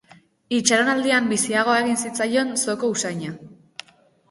[0.59, 3.39] Itxaronaldian biziagoa egin zitzaion zoko usaina.